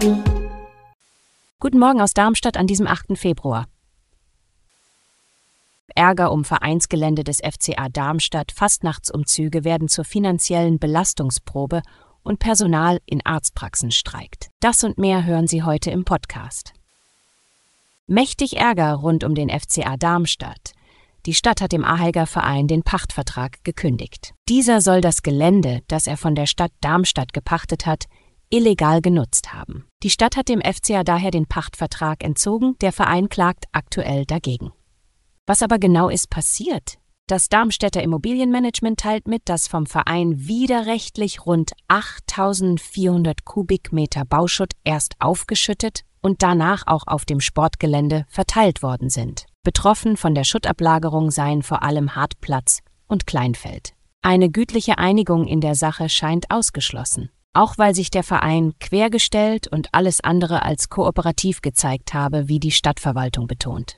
[0.00, 3.18] Guten Morgen aus Darmstadt an diesem 8.
[3.18, 3.66] Februar.
[5.92, 11.82] Ärger um Vereinsgelände des FCA Darmstadt, Fastnachtsumzüge werden zur finanziellen Belastungsprobe
[12.22, 14.50] und Personal in Arztpraxen streikt.
[14.60, 16.74] Das und mehr hören Sie heute im Podcast.
[18.06, 20.74] Mächtig Ärger rund um den FCA Darmstadt.
[21.26, 24.32] Die Stadt hat dem Aheiger Verein den Pachtvertrag gekündigt.
[24.48, 28.04] Dieser soll das Gelände, das er von der Stadt Darmstadt gepachtet hat,
[28.50, 29.86] illegal genutzt haben.
[30.02, 34.72] Die Stadt hat dem FCA daher den Pachtvertrag entzogen, der Verein klagt aktuell dagegen.
[35.46, 36.98] Was aber genau ist passiert?
[37.26, 46.04] Das Darmstädter Immobilienmanagement teilt mit, dass vom Verein widerrechtlich rund 8400 Kubikmeter Bauschutt erst aufgeschüttet
[46.22, 49.44] und danach auch auf dem Sportgelände verteilt worden sind.
[49.62, 53.92] Betroffen von der Schuttablagerung seien vor allem Hartplatz und Kleinfeld.
[54.22, 59.88] Eine gütliche Einigung in der Sache scheint ausgeschlossen, auch weil sich der Verein quergestellt und
[59.92, 63.96] alles andere als kooperativ gezeigt habe, wie die Stadtverwaltung betont.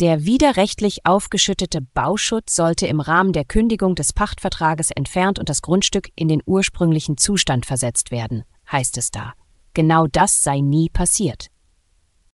[0.00, 6.10] Der widerrechtlich aufgeschüttete Bauschutt sollte im Rahmen der Kündigung des Pachtvertrages entfernt und das Grundstück
[6.16, 9.34] in den ursprünglichen Zustand versetzt werden, heißt es da.
[9.72, 11.48] Genau das sei nie passiert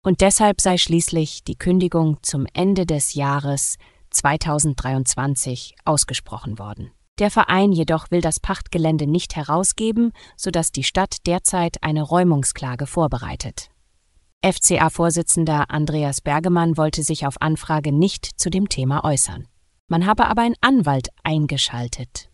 [0.09, 3.77] und deshalb sei schließlich die Kündigung zum Ende des Jahres
[4.11, 6.91] 2023 ausgesprochen worden.
[7.19, 13.71] Der Verein jedoch will das Pachtgelände nicht herausgeben, sodass die Stadt derzeit eine Räumungsklage vorbereitet.
[14.43, 19.49] FCA-Vorsitzender Andreas Bergemann wollte sich auf Anfrage nicht zu dem Thema äußern.
[19.89, 22.29] Man habe aber einen Anwalt eingeschaltet.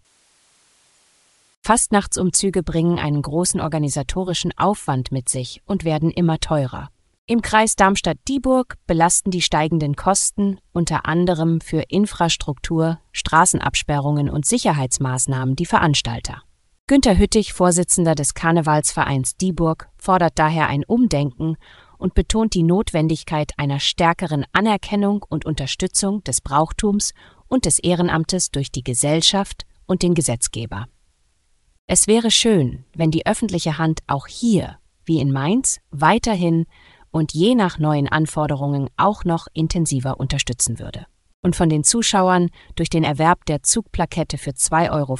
[1.62, 6.90] Fastnachtsumzüge bringen einen großen organisatorischen Aufwand mit sich und werden immer teurer.
[7.26, 15.64] Im Kreis Darmstadt-Dieburg belasten die steigenden Kosten unter anderem für Infrastruktur, Straßenabsperrungen und Sicherheitsmaßnahmen die
[15.64, 16.42] Veranstalter.
[16.86, 21.56] Günter Hüttich, Vorsitzender des Karnevalsvereins Dieburg, fordert daher ein Umdenken
[21.96, 27.14] und betont die Notwendigkeit einer stärkeren Anerkennung und Unterstützung des Brauchtums
[27.48, 30.88] und des Ehrenamtes durch die Gesellschaft und den Gesetzgeber.
[31.86, 36.66] Es wäre schön, wenn die öffentliche Hand auch hier, wie in Mainz, weiterhin
[37.14, 41.06] und je nach neuen Anforderungen auch noch intensiver unterstützen würde.
[41.42, 45.16] Und von den Zuschauern durch den Erwerb der Zugplakette für 2,50 Euro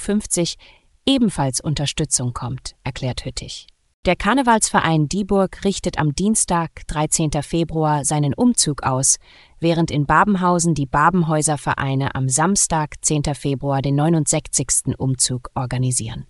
[1.06, 3.69] ebenfalls Unterstützung kommt, erklärt Hüttich.
[4.06, 7.31] Der Karnevalsverein Dieburg richtet am Dienstag, 13.
[7.43, 9.19] Februar, seinen Umzug aus,
[9.61, 13.34] während in Babenhausen die Babenhäuservereine am Samstag, 10.
[13.34, 14.99] Februar, den 69.
[14.99, 16.26] Umzug organisieren.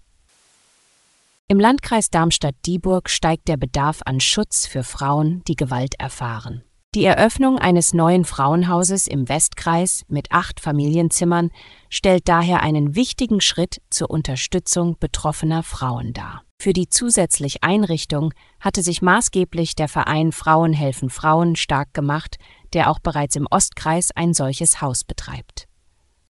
[1.47, 6.63] Im Landkreis Darmstadt-Dieburg steigt der Bedarf an Schutz für Frauen, die Gewalt erfahren.
[6.95, 11.51] Die Eröffnung eines neuen Frauenhauses im Westkreis mit acht Familienzimmern
[11.91, 16.45] stellt daher einen wichtigen Schritt zur Unterstützung betroffener Frauen dar.
[16.59, 22.39] Für die zusätzliche Einrichtung hatte sich maßgeblich der Verein Frauen helfen Frauen stark gemacht,
[22.73, 25.67] der auch bereits im Ostkreis ein solches Haus betreibt.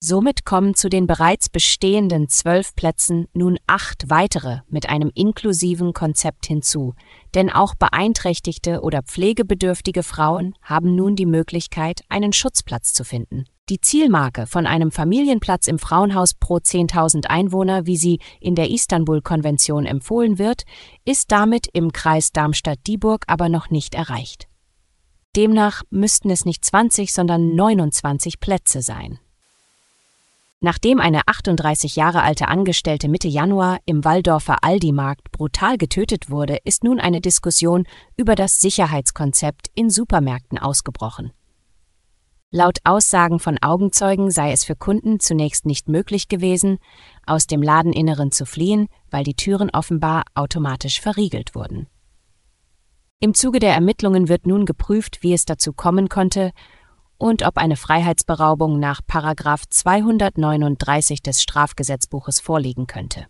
[0.02, 6.46] Somit kommen zu den bereits bestehenden zwölf Plätzen nun acht weitere mit einem inklusiven Konzept
[6.46, 6.94] hinzu,
[7.36, 13.44] denn auch beeinträchtigte oder pflegebedürftige Frauen haben nun die Möglichkeit, einen Schutzplatz zu finden.
[13.68, 19.86] Die Zielmarke von einem Familienplatz im Frauenhaus pro 10.000 Einwohner, wie sie in der Istanbul-Konvention
[19.86, 20.64] empfohlen wird,
[21.04, 24.48] ist damit im Kreis Darmstadt-Dieburg aber noch nicht erreicht.
[25.36, 29.20] Demnach müssten es nicht 20, sondern 29 Plätze sein.
[30.62, 36.84] Nachdem eine 38 Jahre alte Angestellte Mitte Januar im Walldorfer Aldi-Markt brutal getötet wurde, ist
[36.84, 37.86] nun eine Diskussion
[38.18, 41.32] über das Sicherheitskonzept in Supermärkten ausgebrochen.
[42.52, 46.80] Laut Aussagen von Augenzeugen sei es für Kunden zunächst nicht möglich gewesen,
[47.26, 51.88] aus dem Ladeninneren zu fliehen, weil die Türen offenbar automatisch verriegelt wurden.
[53.22, 56.52] Im Zuge der Ermittlungen wird nun geprüft, wie es dazu kommen konnte
[57.20, 63.28] und ob eine Freiheitsberaubung nach 239 des Strafgesetzbuches vorliegen könnte.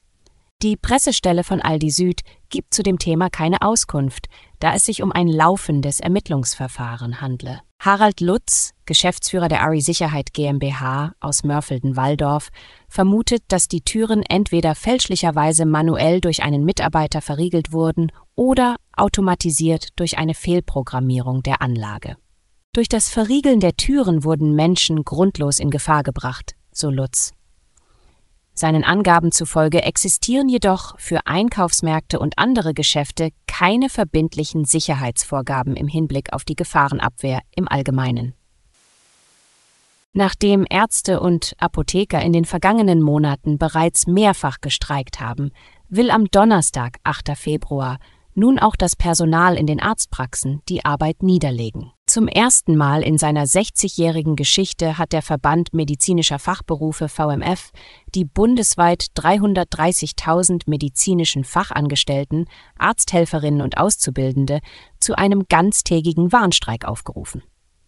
[0.62, 4.28] Die Pressestelle von Aldi Süd gibt zu dem Thema keine Auskunft,
[4.60, 7.62] da es sich um ein laufendes Ermittlungsverfahren handle.
[7.80, 12.50] Harald Lutz, Geschäftsführer der Ari Sicherheit GmbH aus Mörfelden-Walldorf,
[12.90, 20.18] vermutet, dass die Türen entweder fälschlicherweise manuell durch einen Mitarbeiter verriegelt wurden oder automatisiert durch
[20.18, 22.18] eine Fehlprogrammierung der Anlage.
[22.71, 27.33] Durch das Verriegeln der Türen wurden Menschen grundlos in Gefahr gebracht, so Lutz.
[28.54, 36.31] Seinen Angaben zufolge existieren jedoch für Einkaufsmärkte und andere Geschäfte keine verbindlichen Sicherheitsvorgaben im Hinblick
[36.31, 38.36] auf die Gefahrenabwehr im Allgemeinen.
[40.13, 45.51] Nachdem Ärzte und Apotheker in den vergangenen Monaten bereits mehrfach gestreikt haben,
[45.88, 47.36] will am Donnerstag, 8.
[47.36, 47.98] Februar,
[48.36, 51.94] nun auch das Personal in den Arztpraxen die Arbeit niederlegen.
[52.10, 57.70] Zum ersten Mal in seiner 60-jährigen Geschichte hat der Verband medizinischer Fachberufe VMF
[58.16, 62.46] die bundesweit 330.000 medizinischen Fachangestellten,
[62.80, 64.62] Arzthelferinnen und Auszubildende
[65.00, 67.44] zu einem ganztägigen Warnstreik aufgerufen.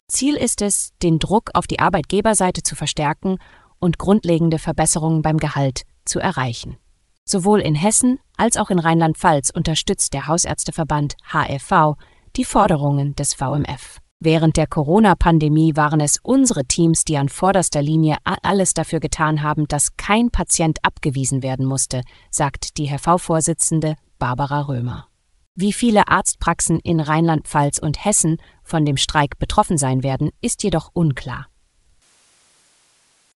[0.07, 3.39] Ziel ist es, den Druck auf die Arbeitgeberseite zu verstärken
[3.79, 6.77] und grundlegende Verbesserungen beim Gehalt zu erreichen.
[7.25, 11.95] Sowohl in Hessen als auch in Rheinland-Pfalz unterstützt der Hausärzteverband HFV
[12.35, 13.99] die Forderungen des VMF.
[14.23, 19.67] Während der Corona-Pandemie waren es unsere Teams, die an vorderster Linie alles dafür getan haben,
[19.67, 25.07] dass kein Patient abgewiesen werden musste, sagt die HV-Vorsitzende Barbara Römer.
[25.55, 30.91] Wie viele Arztpraxen in Rheinland-Pfalz und Hessen von dem Streik betroffen sein werden, ist jedoch
[30.93, 31.47] unklar.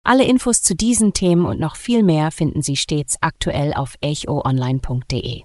[0.03, 5.45] Alle Infos zu diesen Themen und noch viel mehr finden Sie stets aktuell auf echoonline.de.